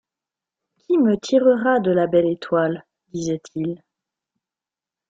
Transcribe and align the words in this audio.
Qui 0.79 0.97
me 1.01 1.13
tirera 1.15 1.79
de 1.79 1.91
la 1.91 2.07
belle 2.07 2.25
étoile? 2.25 2.83
disait-il. 3.13 3.83